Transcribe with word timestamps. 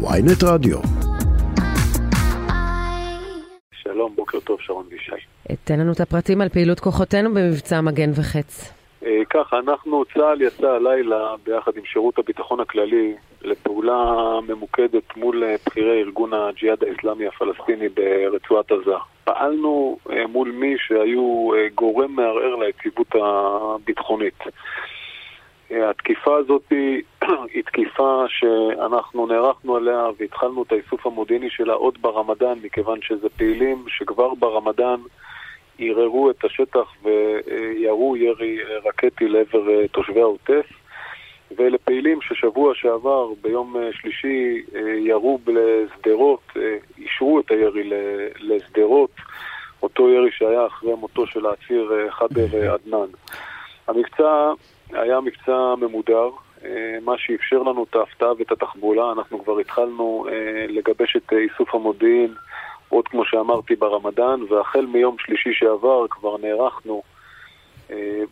ויינט 0.00 0.44
רדיו. 0.44 0.78
שלום, 3.72 4.12
בוקר 4.16 4.40
טוב, 4.40 4.60
שרון 4.60 4.86
וישי. 4.90 5.26
תן 5.64 5.80
לנו 5.80 5.92
את 5.92 6.00
הפרטים 6.00 6.40
על 6.40 6.48
פעילות 6.48 6.80
כוחותינו 6.80 7.34
במבצע 7.34 7.80
מגן 7.80 8.10
וחץ. 8.10 8.72
אה, 9.06 9.24
ככה, 9.30 9.58
אנחנו, 9.58 10.04
צה"ל 10.14 10.42
יצא 10.42 10.66
הלילה 10.66 11.34
ביחד 11.46 11.72
עם 11.76 11.84
שירות 11.84 12.18
הביטחון 12.18 12.60
הכללי 12.60 13.14
לפעולה 13.42 14.14
ממוקדת 14.48 15.16
מול 15.16 15.44
אה, 15.44 15.56
בכירי 15.66 16.00
ארגון 16.02 16.32
הג'יהאד 16.32 16.84
האסלאמי 16.84 17.26
הפלסטיני 17.26 17.88
ברצועת 17.88 18.72
עזה. 18.72 18.96
פעלנו 19.24 19.98
אה, 20.10 20.26
מול 20.26 20.50
מי 20.50 20.74
שהיו 20.78 21.50
גורם 21.74 22.12
מערער 22.16 22.56
ליציבות 22.56 23.14
הביטחונית. 23.14 24.38
התקיפה 25.70 26.36
הזאת 26.36 26.72
היא 27.54 27.62
תקיפה 27.64 28.24
שאנחנו 28.28 29.26
נערכנו 29.26 29.76
עליה 29.76 30.04
והתחלנו 30.18 30.62
את 30.62 30.72
האיסוף 30.72 31.06
המודיעיני 31.06 31.50
שלה 31.50 31.72
עוד 31.72 31.98
ברמדאן, 32.00 32.58
מכיוון 32.62 32.98
שזה 33.02 33.28
פעילים 33.28 33.84
שכבר 33.88 34.34
ברמדאן 34.34 35.00
ערערו 35.78 36.30
את 36.30 36.44
השטח 36.44 36.92
וירו 37.02 38.16
ירי 38.16 38.58
רקטי 38.84 39.28
לעבר 39.28 39.70
אה, 39.70 39.88
תושבי 39.88 40.20
העוטף. 40.20 40.66
ואלה 41.56 41.78
פעילים 41.78 42.18
ששבוע 42.22 42.74
שעבר, 42.74 43.28
ביום 43.42 43.76
אה, 43.76 43.88
שלישי, 43.92 44.62
אה, 44.74 44.80
ירו 44.80 45.38
לשדרות, 45.46 46.40
אישרו 46.98 47.40
את 47.40 47.50
הירי 47.50 47.90
לשדרות, 48.40 49.10
אותו 49.82 50.10
ירי 50.10 50.30
שהיה 50.32 50.66
אחרי 50.66 50.94
מותו 50.94 51.26
של 51.26 51.46
העציר 51.46 51.92
חדר 52.10 52.72
עדנאן. 52.74 53.08
המבצע 53.88 54.52
היה 54.92 55.20
מבצע 55.20 55.74
ממודר, 55.78 56.30
מה 57.02 57.18
שאפשר 57.18 57.62
לנו 57.62 57.86
את 57.90 57.96
ההפתעה 57.96 58.32
ואת 58.38 58.52
התחבולה. 58.52 59.12
אנחנו 59.12 59.44
כבר 59.44 59.58
התחלנו 59.58 60.26
לגבש 60.68 61.16
את 61.16 61.32
איסוף 61.32 61.74
המודיעין 61.74 62.34
עוד 62.88 63.08
כמו 63.08 63.24
שאמרתי 63.24 63.76
ברמדאן, 63.76 64.40
והחל 64.48 64.86
מיום 64.86 65.16
שלישי 65.18 65.50
שעבר 65.52 66.06
כבר 66.10 66.36
נערכנו 66.36 67.02
אה, 67.90 68.22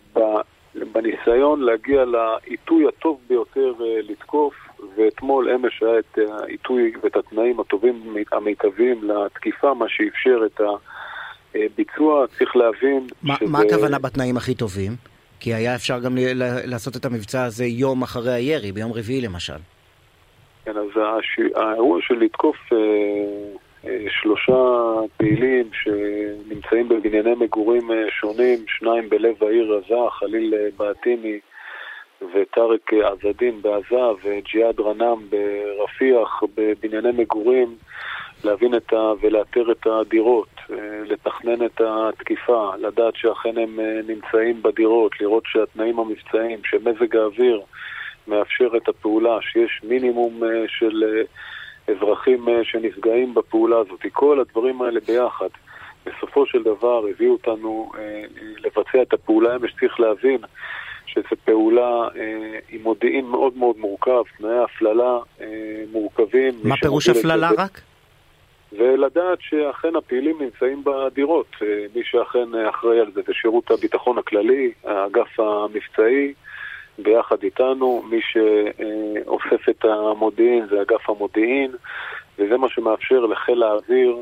בניסיון 0.92 1.60
להגיע 1.60 2.04
לעיתוי 2.04 2.88
הטוב 2.88 3.20
ביותר 3.28 3.72
אה, 3.80 4.00
לתקוף, 4.02 4.54
ואתמול 4.96 5.50
אמש 5.50 5.82
היה 5.82 5.98
את 5.98 6.18
העיתוי 6.18 6.92
ואת 7.02 7.16
התנאים 7.16 7.60
הטובים 7.60 8.16
המיטביים 8.32 9.10
לתקיפה, 9.10 9.74
מה 9.74 9.86
שאפשר 9.88 10.40
את 10.46 10.60
הביצוע. 11.54 12.26
צריך 12.38 12.56
להבין... 12.56 13.06
ما, 13.24 13.34
שזה... 13.36 13.46
מה 13.52 13.58
הכוונה 13.58 13.98
בתנאים 13.98 14.36
הכי 14.36 14.54
טובים? 14.54 14.92
כי 15.40 15.54
היה 15.54 15.74
אפשר 15.74 15.98
גם 15.98 16.12
לעשות 16.64 16.96
את 16.96 17.04
המבצע 17.04 17.44
הזה 17.44 17.64
יום 17.64 18.02
אחרי 18.02 18.32
הירי, 18.32 18.72
ביום 18.72 18.92
רביעי 18.92 19.20
למשל. 19.20 19.58
כן, 20.64 20.76
אז. 20.76 21.02
האירוע 21.54 21.98
של 22.02 22.14
לתקוף... 22.14 22.56
אה, 22.72 24.04
שלושה 24.08 24.62
פעילים 25.16 25.70
שנמצאים 25.72 26.88
בבנייני 26.88 27.34
מגורים 27.34 27.90
אה, 27.90 28.04
שונים, 28.10 28.58
שניים 28.68 29.08
בלב 29.08 29.44
העיר 29.44 29.74
עזה, 29.74 30.10
חליל 30.10 30.54
אה, 30.54 30.68
בעטיני 30.76 31.38
וטארק 32.20 32.92
עזדין 32.92 33.62
בעזה 33.62 34.04
וג'יהאד 34.24 34.80
רנאם 34.80 35.18
ברפיח 35.30 36.42
בבנייני 36.54 37.08
מגורים, 37.12 37.76
להבין 38.44 38.74
את 38.74 38.92
ה... 38.92 39.12
ולאתר 39.20 39.72
את 39.72 39.86
הדירות, 39.86 40.48
אה, 40.70 40.76
לתכנן 41.04 41.66
את 41.66 41.80
התקיפה, 41.80 42.70
לדעת 42.78 43.16
שאכן 43.16 43.58
הם 43.58 43.78
נמצאים 44.06 44.62
בדירות, 44.62 45.20
לראות 45.20 45.44
שהתנאים 45.46 45.98
המבצעיים, 45.98 46.58
שמזג 46.64 47.16
האוויר 47.16 47.60
מאפשר 48.28 48.68
את 48.76 48.88
הפעולה, 48.88 49.38
שיש 49.42 49.80
מינימום 49.84 50.42
של... 50.66 51.04
אזרחים 51.88 52.48
אה, 52.48 52.64
שנפגעים 52.64 53.34
בפעולה 53.34 53.78
הזאת. 53.78 54.00
כל 54.12 54.40
הדברים 54.40 54.82
האלה 54.82 55.00
ביחד, 55.06 55.48
בסופו 56.06 56.46
של 56.46 56.62
דבר 56.62 57.02
הביאו 57.10 57.32
אותנו 57.32 57.90
אה, 57.98 58.24
לבצע 58.58 59.02
את 59.02 59.12
הפעולה 59.12 59.56
אמש. 59.56 59.74
צריך 59.80 60.00
להבין 60.00 60.38
שזו 61.06 61.36
פעולה 61.44 62.08
אה, 62.16 62.58
עם 62.68 62.82
מודיעין 62.82 63.24
מאוד 63.24 63.56
מאוד 63.56 63.78
מורכב, 63.78 64.22
תנאי 64.38 64.58
הפללה 64.58 65.18
מורכבים. 65.92 66.54
מה 66.64 66.76
פירוש 66.76 67.08
הפללה 67.08 67.50
רק? 67.58 67.80
ולדעת 68.72 69.38
שאכן 69.40 69.96
הפעילים 69.96 70.42
נמצאים 70.42 70.84
בדירות. 70.84 71.46
מי 71.94 72.02
שאכן 72.04 72.54
אחראי 72.68 73.00
על 73.00 73.12
זה 73.14 73.20
זה 73.26 73.34
שירות 73.34 73.70
הביטחון 73.70 74.18
הכללי, 74.18 74.72
האגף 74.84 75.40
המבצעי, 75.40 76.32
ביחד 76.98 77.42
איתנו. 77.42 78.02
מי 78.10 78.20
שאוסף 78.22 79.68
את 79.68 79.84
המודיעין 79.84 80.66
זה 80.66 80.82
אגף 80.82 81.10
המודיעין, 81.10 81.70
וזה 82.38 82.56
מה 82.56 82.68
שמאפשר 82.68 83.20
לחיל 83.20 83.62
האוויר 83.62 84.16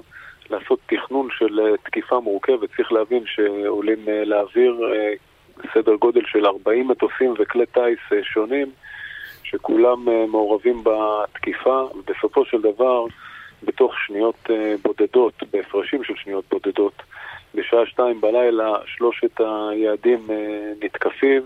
לעשות 0.51 0.79
תכנון 0.87 1.29
של 1.31 1.61
אה, 1.61 1.77
תקיפה 1.85 2.21
מורכבת. 2.21 2.69
צריך 2.77 2.93
להבין 2.93 3.23
שעולים 3.27 4.09
אה, 4.09 4.25
לאוויר 4.25 4.81
אה, 4.93 5.13
סדר 5.75 5.95
גודל 5.95 6.23
של 6.27 6.47
40 6.47 6.89
מטוסים 6.89 7.35
וכלי 7.39 7.67
טיס 7.67 8.23
שונים, 8.23 8.71
שכולם 9.43 10.05
מעורבים 10.29 10.85
בתקיפה, 10.85 11.89
ובסופו 11.95 12.45
של 12.45 12.61
דבר, 12.61 13.05
בתוך 13.65 13.93
שניות 14.07 14.51
בודדות, 14.83 15.35
בהפרשים 15.53 16.05
של 16.05 16.15
שניות 16.17 16.45
בודדות, 16.51 17.03
בשעה 17.55 17.87
שתיים 17.87 18.21
בלילה 18.21 18.73
שלושת 18.87 19.41
היעדים 19.41 20.27
נתקפים. 20.83 21.43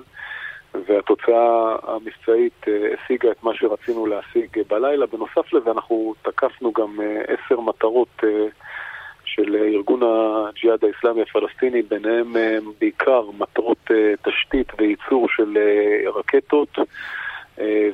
והתוצאה 0.74 1.76
המבצעית 1.82 2.68
אה, 2.68 2.94
השיגה 2.94 3.30
את 3.30 3.42
מה 3.42 3.50
שרצינו 3.54 4.06
להשיג 4.06 4.58
בלילה. 4.68 5.06
בנוסף 5.06 5.52
לזה 5.52 5.70
אנחנו 5.70 6.14
תקפנו 6.22 6.72
גם 6.72 7.00
אה, 7.00 7.22
עשר 7.26 7.60
מטרות 7.60 8.08
אה, 8.24 8.46
של 9.24 9.56
ארגון 9.56 10.00
הג'יהאד 10.02 10.84
האסלאמי 10.84 11.22
הפלסטיני, 11.22 11.82
ביניהם 11.82 12.36
בעיקר 12.80 13.22
מטרות 13.38 13.90
תשתית 14.22 14.72
וייצור 14.78 15.28
של 15.28 15.58
רקטות, 16.14 16.78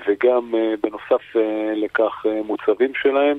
וגם 0.09 0.55
בנוסף 0.83 1.37
לכך 1.75 2.27
מוצבים 2.45 2.93
שלהם. 2.95 3.39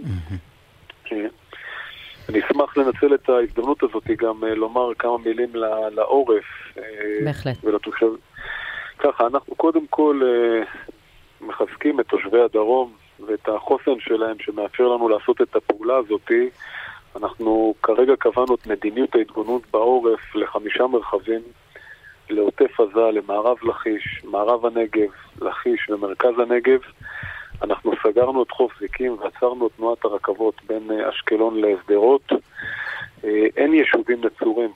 אני 2.30 2.40
אשמח 2.40 2.78
לנצל 2.78 3.14
את 3.14 3.30
ההזדמנות 3.30 3.84
הזאת 3.84 4.08
גם 4.18 4.44
לומר 4.44 4.94
כמה 5.00 5.18
מילים 5.18 5.50
לעורף. 5.92 6.46
בהחלט. 7.24 7.56
ולתושב... 7.64 8.08
ככה, 9.00 9.28
אנחנו 9.28 9.56
קודם 9.56 9.88
כל 9.88 10.22
אה, 10.26 10.64
מחזקים 11.48 12.00
את 12.00 12.08
תושבי 12.08 12.42
הדרום 12.42 12.94
ואת 13.28 13.50
החוסן 13.50 14.00
שלהם 14.00 14.36
שמאפשר 14.40 14.84
לנו 14.84 15.10
לעשות 15.10 15.42
את 15.42 15.56
הפעולה 15.56 15.98
הזאתי. 15.98 16.50
אנחנו 17.16 17.74
כרגע 17.84 18.14
קבענו 18.20 18.56
את 18.56 18.68
מדיניות 18.68 19.16
ההתגוננות 19.16 19.62
בעורף 19.72 20.36
לחמישה 20.36 20.88
מרחבים, 20.88 21.42
לעוטף 22.30 22.80
עזה, 22.80 23.12
למערב 23.12 23.58
לכיש, 23.64 24.22
מערב 24.24 24.66
הנגב, 24.66 25.10
לכיש 25.42 25.90
ומרכז 25.90 26.40
הנגב. 26.40 26.80
אנחנו 27.64 27.92
סגרנו 28.04 28.44
את 28.44 28.52
חוף 28.52 28.80
זיקים 28.80 29.18
ועצרנו 29.20 29.68
את 29.68 29.72
תנועת 29.78 30.06
הרכבות 30.06 30.56
בין 30.68 30.92
אה, 30.92 31.10
אשקלון 31.10 31.62
לשדרות. 31.62 32.32
אה, 33.24 33.46
אין 33.58 33.74
יישובים 33.74 34.22
נצורים. 34.26 34.72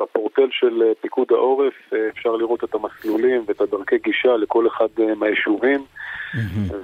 בפורטל 0.00 0.48
של 0.50 0.82
אה, 0.82 0.92
פיקוד 1.00 1.26
העורף 1.30 1.74
אה, 1.92 2.08
אפשר 2.08 2.36
לראות 2.36 2.64
את 2.64 2.74
המסלולים 2.74 3.44
ואת 3.46 3.60
הדרכי 3.60 3.98
גישה 3.98 4.36
לכל 4.36 4.66
אחד 4.66 4.88
אה, 5.00 5.14
מהיישובים. 5.14 5.84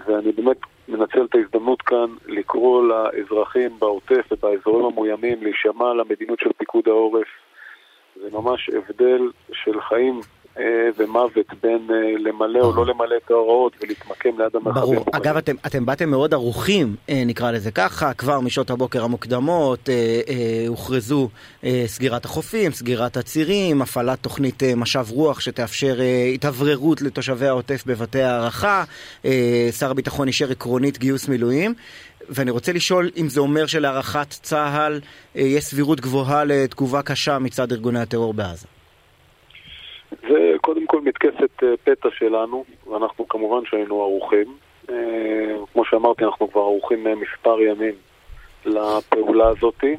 ואני 0.07 0.33
באמת 0.33 0.57
מנצל 0.89 1.25
את 1.25 1.35
ההזדמנות 1.35 1.83
כאן 1.83 2.07
לקרוא 2.27 2.83
לאזרחים 2.89 3.71
בעוטף 3.79 4.27
ובאזורים 4.31 4.87
המאוימים 4.87 5.43
להישמע 5.43 5.95
למדיניות 5.95 6.39
של 6.41 6.53
פיקוד 6.57 6.89
העורף. 6.89 7.29
זה 8.17 8.29
ממש 8.33 8.71
הבדל 8.71 9.31
של 9.53 9.81
חיים. 9.81 10.15
אה, 10.15 10.44
ומוות 10.99 11.47
בין 11.63 11.89
אה, 11.91 12.19
למלא 12.19 12.61
או 12.61 12.77
לא 12.77 12.87
למלא 12.87 13.17
את 13.25 13.31
ההוראות 13.31 13.73
ולהתמקם 13.83 14.29
ליד 14.39 14.51
המרחבים. 14.55 14.95
ברור. 14.95 15.05
אגב, 15.13 15.37
אתם, 15.37 15.55
אתם 15.67 15.87
באתם 15.87 16.11
מאוד 16.11 16.35
ערוכים, 16.35 16.97
אה, 17.09 17.23
נקרא 17.27 17.51
לזה 17.51 17.71
ככה, 17.71 18.15
כבר 18.15 18.41
משעות 18.41 18.71
הבוקר 18.71 19.05
המוקדמות 19.05 19.89
הוכרזו 20.69 21.29
סגירת 21.87 22.25
החופים, 22.25 22.71
סגירת 22.71 23.17
הצירים, 23.17 23.83
הפעלת 23.83 24.19
תוכנית 24.23 24.63
משב 24.77 25.05
רוח 25.11 25.41
שתאפשר 25.41 25.97
התאווררות 26.35 27.03
לתושבי 27.03 27.47
העוטף 27.47 27.85
בבתי 27.87 28.23
הערכה, 28.23 28.85
שר 29.79 29.91
הביטחון 29.91 30.29
אישר 30.29 30.51
עקרונית 30.51 30.99
גיוס 30.99 31.29
מילואים. 31.29 31.75
ואני 32.29 32.51
רוצה 32.51 32.73
לשאול 32.73 33.11
אם 33.17 33.29
זה 33.29 33.41
אומר 33.41 33.67
שלהערכת 33.67 34.29
צה"ל 34.31 35.01
יש 35.35 35.65
סבירות 35.65 36.01
גבוהה 36.01 36.45
לתגובה 36.45 37.03
קשה 37.03 37.39
מצד 37.39 37.73
ארגוני 37.73 38.01
הטרור 38.01 38.35
בעזה. 38.35 38.67
זה 40.23 40.44
מתקפת 41.25 41.63
אה, 41.63 41.77
פתע 41.85 42.09
שלנו, 42.13 42.65
ואנחנו 42.87 43.29
כמובן 43.29 43.67
שהיינו 43.67 44.03
ערוכים. 44.03 44.57
אה, 44.91 45.57
כמו 45.73 45.85
שאמרתי, 45.85 46.25
אנחנו 46.25 46.51
כבר 46.51 46.61
ערוכים 46.61 47.07
אה, 47.07 47.15
מספר 47.15 47.61
ימים 47.61 47.95
לפעולה 48.65 49.49
הזאתי. 49.49 49.97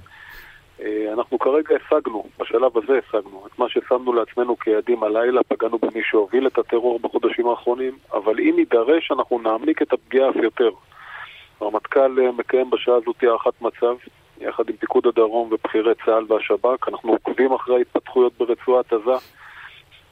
אנחנו 1.14 1.40
כרגע 1.40 1.76
השגנו, 1.76 2.24
בשלב 2.40 2.78
הזה 2.78 3.00
השגנו, 3.08 3.48
את 3.48 3.60
מה 3.60 3.70
ששמנו 3.70 4.14
לעצמנו 4.14 4.60
כיעדים 4.60 5.04
הלילה, 5.04 5.42
פגענו 5.44 5.78
במי 5.78 6.02
שהוביל 6.04 6.48
את 6.48 6.58
הטרור 6.58 7.00
בחודשים 7.00 7.48
האחרונים, 7.48 7.98
אבל 8.14 8.40
אם 8.40 8.56
יידרש 8.58 9.12
אנחנו 9.12 9.40
נעמיק 9.40 9.82
את 9.82 9.94
הפגיעה 9.94 10.30
אף 10.30 10.36
יותר. 10.36 10.70
הרמטכ"ל 11.62 12.18
מקיים 12.38 12.70
בשעה 12.70 12.96
הזאת 12.96 13.24
הערכת 13.24 13.62
מצב, 13.62 13.96
יחד 14.42 14.70
עם 14.70 14.76
פיקוד 14.76 15.08
הדרום 15.08 15.50
ובכירי 15.52 15.94
צה"ל 16.06 16.26
והשב"כ. 16.28 16.88
אנחנו 16.88 17.12
עוקבים 17.12 17.54
אחרי 17.54 17.76
ההתפתחויות 17.76 18.34
ברצועת 18.38 18.94
עזה. 18.94 19.18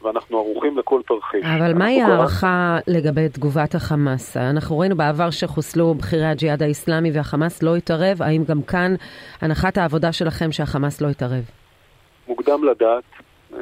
ואנחנו 0.04 0.38
ערוכים 0.38 0.78
לכל 0.78 1.02
תרחיש. 1.08 1.46
אבל 1.46 1.74
מהי 1.74 2.02
הערכה 2.02 2.78
לגבי 2.88 3.30
תגובת 3.30 3.76
החמאס? 3.76 4.38
אנחנו 4.38 4.80
ראינו 4.80 4.96
בעבר 4.96 5.30
שחוסלו 5.30 5.94
בכירי 5.94 6.26
הג'יהאד 6.26 6.64
האיסלאמי 6.64 7.12
והחמאס 7.14 7.64
לא 7.64 7.76
התערב, 7.76 8.22
האם 8.22 8.44
גם 8.44 8.62
כאן 8.62 8.96
הנחת 9.42 9.78
העבודה 9.78 10.12
שלכם 10.12 10.52
שהחמאס 10.52 11.02
לא 11.02 11.08
התערב? 11.08 11.44
מוקדם 12.28 12.64
לדעת. 12.64 13.04
אה, 13.54 13.62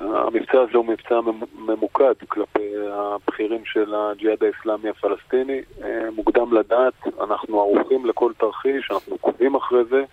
המבצע 0.00 0.60
הזה 0.60 0.78
הוא 0.78 0.86
מבצע 0.86 1.20
ממוקד 1.58 2.14
כלפי 2.28 2.72
הבכירים 2.92 3.64
של 3.64 3.94
הג'יהאד 3.94 4.44
האיסלאמי 4.44 4.88
הפלסטיני. 4.88 5.60
אה, 5.84 6.10
מוקדם 6.16 6.52
לדעת, 6.54 6.94
אנחנו 7.20 7.60
ערוכים 7.60 8.06
לכל 8.06 8.32
תרחיש, 8.38 8.90
אנחנו 8.90 9.12
עוקבים 9.20 9.54
אחרי 9.54 9.84
זה. 9.84 10.04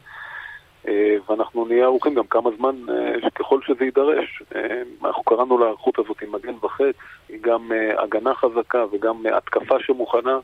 אה, 0.87 1.15
ואנחנו 1.29 1.65
נהיה 1.65 1.83
ערוכים 1.85 2.13
גם 2.13 2.27
כמה 2.29 2.49
זמן, 2.57 2.75
אה, 2.89 3.29
ככל 3.35 3.59
שזה 3.67 3.85
יידרש. 3.85 4.43
אה, 4.55 4.61
אנחנו 5.05 5.23
קראנו 5.23 5.57
להיערכות 5.57 5.99
הזאת 5.99 6.17
עם 6.21 6.31
מגן 6.31 6.53
וחץ, 6.63 6.95
היא 7.29 7.39
גם 7.41 7.71
הגנה 8.03 8.35
חזקה 8.35 8.85
וגם 8.93 9.23
התקפה 9.37 9.75
שמוכנה. 9.79 10.37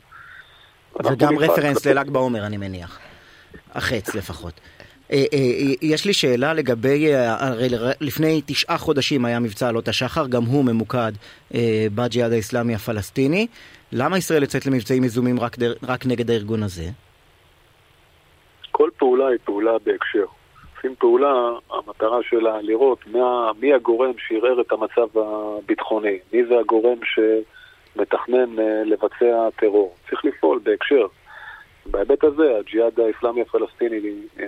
וגם 1.04 1.38
רפרנס 1.38 1.86
לל"ג 1.86 2.10
בעומר, 2.10 2.46
אני 2.46 2.56
מניח. 2.56 2.98
החץ 3.74 4.14
לפחות. 4.14 4.60
יש 5.82 6.04
לי 6.06 6.12
שאלה 6.12 6.54
לגבי, 6.54 7.14
הרי 7.16 7.68
לפני 8.00 8.42
תשעה 8.46 8.78
חודשים 8.78 9.24
היה 9.24 9.38
מבצע 9.38 9.68
עלות 9.68 9.88
השחר, 9.88 10.26
גם 10.26 10.44
הוא 10.44 10.64
ממוקד 10.64 11.12
בג'יהאד 11.94 12.32
האיסלאמי 12.32 12.74
הפלסטיני. 12.74 13.46
למה 13.92 14.18
ישראל 14.18 14.42
יוצאת 14.42 14.66
למבצעים 14.66 15.04
יזומים 15.04 15.40
רק, 15.40 15.56
רק 15.82 16.06
נגד 16.06 16.30
הארגון 16.30 16.62
הזה? 16.62 16.84
פעולה 19.04 19.26
היא 19.26 19.38
פעולה 19.44 19.78
בהקשר. 19.78 20.24
עושים 20.76 20.94
פעולה, 20.98 21.50
המטרה 21.70 22.18
שלה 22.22 22.60
לראות 22.60 22.98
מה, 23.06 23.50
מי 23.60 23.74
הגורם 23.74 24.12
שערער 24.18 24.60
את 24.60 24.72
המצב 24.72 25.18
הביטחוני, 25.18 26.18
מי 26.32 26.44
זה 26.44 26.58
הגורם 26.58 26.98
שמתכנן 27.04 28.58
אה, 28.58 28.84
לבצע 28.84 29.48
טרור. 29.56 29.94
צריך 30.08 30.24
לפעול 30.24 30.60
בהקשר. 30.62 31.06
בהיבט 31.86 32.24
הזה, 32.24 32.58
הג'יהאד 32.58 33.00
האסלאמי 33.00 33.42
הפלסטיני 33.42 34.00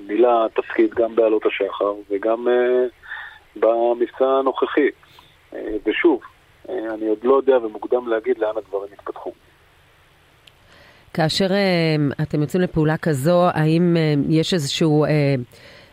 מילא 0.06 0.48
תפקיד 0.54 0.94
גם 0.94 1.16
בעלות 1.16 1.46
השחר 1.46 1.94
וגם 2.10 2.48
uh, 2.48 2.90
במבצע 3.56 4.26
הנוכחי. 4.26 4.88
Uh, 5.52 5.56
ושוב, 5.86 6.20
uh, 6.66 6.70
אני 6.94 7.08
עוד 7.08 7.24
לא 7.24 7.36
יודע 7.36 7.56
ומוקדם 7.56 8.08
להגיד 8.08 8.38
לאן 8.38 8.56
הדברים 8.56 8.88
יתפתחו. 8.92 9.32
כאשר 11.16 11.46
uh, 11.46 12.22
אתם 12.22 12.40
יוצאים 12.40 12.62
לפעולה 12.62 12.96
כזו, 12.96 13.48
האם 13.54 13.96
uh, 13.96 14.26
יש 14.32 14.54
איזשהו, 14.54 15.04
uh, 15.04 15.08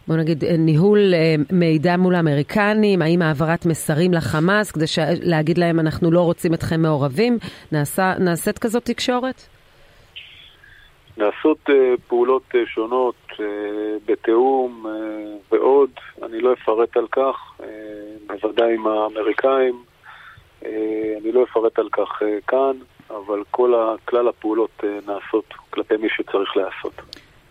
בוא 0.07 0.15
נגיד, 0.15 0.43
ניהול 0.45 1.13
מידע 1.51 1.97
מול 1.97 2.15
האמריקנים? 2.15 3.01
האם 3.01 3.21
העברת 3.21 3.65
מסרים 3.65 4.13
לחמאס 4.13 4.71
כדי. 4.71 4.85
להגיד 5.21 5.57
להם 5.57 5.79
אנחנו 5.79 6.11
לא 6.11 6.21
רוצים 6.21 6.53
אתכם 6.53 6.81
מעורבים? 6.81 7.37
נעשה, 7.71 8.13
נעשית 8.19 8.59
כזאת 8.59 8.85
תקשורת? 8.85 9.47
נעשות 11.17 11.69
uh, 11.69 11.73
פעולות 12.07 12.43
uh, 12.51 12.57
שונות 12.65 13.15
uh, 13.31 13.39
בתיאום 14.05 14.85
uh, 14.85 15.53
ועוד, 15.55 15.89
אני 16.23 16.39
לא 16.39 16.53
אפרט 16.53 16.97
על 16.97 17.07
כך, 17.11 17.35
uh, 17.59 17.63
בוודאי 18.27 18.73
עם 18.73 18.87
האמריקאים, 18.87 19.83
uh, 20.61 20.65
אני 21.21 21.31
לא 21.31 21.43
אפרט 21.43 21.79
על 21.79 21.89
כך 21.91 22.21
uh, 22.21 22.25
כאן. 22.47 22.92
אבל 23.17 23.43
כל 23.51 23.73
כלל 24.05 24.27
הפעולות 24.27 24.83
אה, 24.83 24.89
נעשות 25.07 25.45
כלפי 25.69 25.97
מי 25.97 26.07
שצריך 26.09 26.57
לעשות. 26.57 26.93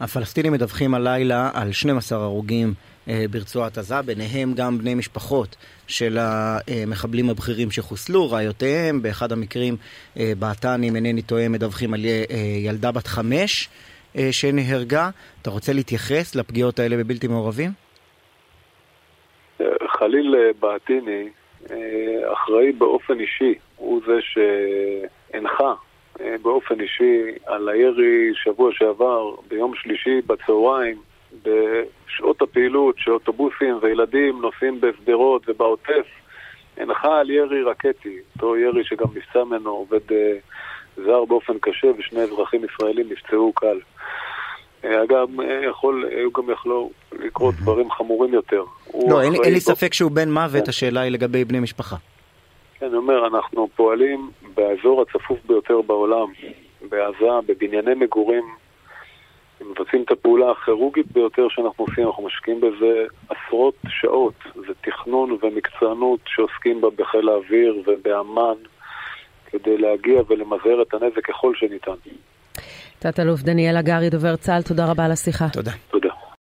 הפלסטינים 0.00 0.52
מדווחים 0.52 0.94
הלילה 0.94 1.50
על 1.54 1.72
12 1.72 2.24
הרוגים 2.24 2.68
אה, 3.08 3.24
ברצועת 3.30 3.78
עזה, 3.78 4.02
ביניהם 4.02 4.52
גם 4.56 4.78
בני 4.78 4.94
משפחות 4.94 5.56
של 5.86 6.18
המחבלים 6.20 7.30
הבכירים 7.30 7.70
שחוסלו, 7.70 8.30
ראיותיהם, 8.30 9.02
באחד 9.02 9.32
המקרים 9.32 9.76
אה, 10.16 10.32
בעתן, 10.38 10.82
אם 10.82 10.96
אינני 10.96 11.22
טועה, 11.22 11.48
מדווחים 11.48 11.94
על 11.94 12.00
ילדה 12.64 12.92
בת 12.92 13.06
חמש 13.06 13.68
שנהרגה. 14.30 15.10
אתה 15.42 15.50
רוצה 15.50 15.72
להתייחס 15.72 16.34
לפגיעות 16.34 16.78
האלה 16.78 16.96
בבלתי 16.96 17.28
מעורבים? 17.28 17.70
חליל 19.98 20.34
בעתיני 20.60 21.28
אחראי 22.32 22.72
באופן 22.72 23.20
אישי, 23.20 23.54
הוא 23.76 24.00
זה 24.06 24.20
ש... 24.20 24.38
הנחה 25.32 25.74
אה, 26.20 26.34
באופן 26.42 26.80
אישי 26.80 27.20
על 27.46 27.68
הירי 27.68 28.32
שבוע 28.34 28.70
שעבר, 28.72 29.34
ביום 29.48 29.74
שלישי 29.74 30.20
בצהריים, 30.26 30.96
בשעות 31.42 32.42
הפעילות 32.42 32.94
שאוטובוסים 32.98 33.78
וילדים 33.82 34.40
נוסעים 34.40 34.80
בשדרות 34.80 35.48
ובעוטף, 35.48 36.06
הנחה 36.76 37.20
על 37.20 37.30
ירי 37.30 37.62
רקטי, 37.62 38.16
אותו 38.36 38.56
ירי 38.56 38.84
שגם 38.84 39.06
נפצע 39.14 39.44
ממנו 39.44 39.70
עובד 39.70 40.12
אה, 40.12 40.36
זר 40.96 41.24
באופן 41.24 41.58
קשה 41.60 41.88
ושני 41.98 42.20
אזרחים 42.20 42.64
ישראלים 42.64 43.06
נפצעו 43.12 43.52
קל. 43.52 43.78
אה, 44.84 45.02
אגב, 45.02 45.28
יכול, 45.70 46.08
היו 46.10 46.32
גם 46.32 46.50
יכלו 46.50 46.90
לקרות 47.12 47.54
דברים 47.54 47.90
חמורים 47.90 48.34
יותר. 48.34 48.64
לא, 49.08 49.22
אין, 49.22 49.34
אין 49.44 49.52
לי 49.52 49.60
ספק 49.60 49.94
שהוא 49.94 50.10
בן 50.10 50.30
מוות, 50.30 50.68
השאלה 50.68 51.00
היא 51.00 51.12
לגבי 51.12 51.44
בני 51.44 51.60
משפחה. 51.60 51.96
אני 52.82 52.96
אומר, 52.96 53.26
אנחנו 53.26 53.68
פועלים 53.76 54.30
באזור 54.54 55.02
הצפוף 55.02 55.38
ביותר 55.46 55.82
בעולם, 55.82 56.26
בעזה, 56.88 57.46
בבנייני 57.46 57.94
מגורים, 57.94 58.44
מבצעים 59.60 60.02
את 60.02 60.10
הפעולה 60.10 60.50
הכירורגית 60.50 61.12
ביותר 61.12 61.46
שאנחנו 61.48 61.84
עושים, 61.84 62.06
אנחנו 62.06 62.22
משקיעים 62.22 62.60
בזה 62.60 63.04
עשרות 63.28 63.74
שעות. 63.88 64.34
זה 64.54 64.74
תכנון 64.80 65.38
ומקצוענות 65.42 66.20
שעוסקים 66.26 66.80
בה 66.80 66.88
בחיל 66.98 67.28
האוויר 67.28 67.82
ובאמ"ן, 67.86 68.54
כדי 69.46 69.78
להגיע 69.78 70.22
ולמזער 70.28 70.82
את 70.82 70.94
הנזק 70.94 71.26
ככל 71.26 71.54
שניתן. 71.54 71.92
תת-אלוף 72.98 73.42
דניאל 73.42 73.76
הגרי, 73.76 74.10
דובר 74.10 74.36
צה"ל, 74.36 74.62
תודה 74.62 74.90
רבה 74.90 75.04
על 75.04 75.12
השיחה. 75.12 75.48
תודה. 75.90 76.11